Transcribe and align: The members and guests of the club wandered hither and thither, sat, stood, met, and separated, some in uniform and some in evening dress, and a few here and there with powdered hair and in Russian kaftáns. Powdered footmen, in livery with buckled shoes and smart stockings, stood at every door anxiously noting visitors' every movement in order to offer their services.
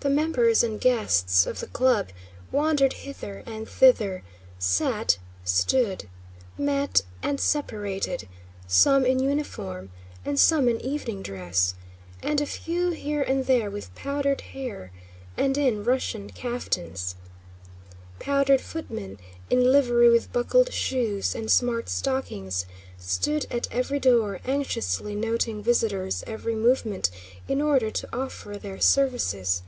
The 0.00 0.10
members 0.10 0.62
and 0.62 0.78
guests 0.78 1.46
of 1.46 1.60
the 1.60 1.66
club 1.66 2.10
wandered 2.52 2.92
hither 2.92 3.42
and 3.46 3.66
thither, 3.66 4.22
sat, 4.58 5.16
stood, 5.44 6.10
met, 6.58 7.00
and 7.22 7.40
separated, 7.40 8.28
some 8.66 9.06
in 9.06 9.18
uniform 9.18 9.88
and 10.22 10.38
some 10.38 10.68
in 10.68 10.78
evening 10.82 11.22
dress, 11.22 11.74
and 12.22 12.42
a 12.42 12.44
few 12.44 12.90
here 12.90 13.22
and 13.22 13.46
there 13.46 13.70
with 13.70 13.94
powdered 13.94 14.42
hair 14.42 14.92
and 15.38 15.56
in 15.56 15.82
Russian 15.84 16.28
kaftáns. 16.30 17.14
Powdered 18.18 18.60
footmen, 18.60 19.16
in 19.48 19.72
livery 19.72 20.10
with 20.10 20.30
buckled 20.34 20.70
shoes 20.70 21.34
and 21.34 21.50
smart 21.50 21.88
stockings, 21.88 22.66
stood 22.98 23.46
at 23.50 23.68
every 23.72 24.00
door 24.00 24.40
anxiously 24.44 25.14
noting 25.14 25.62
visitors' 25.62 26.22
every 26.26 26.54
movement 26.54 27.08
in 27.48 27.62
order 27.62 27.90
to 27.90 28.08
offer 28.14 28.58
their 28.58 28.80
services. 28.82 29.62